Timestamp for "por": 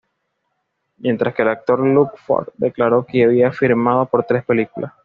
4.07-4.23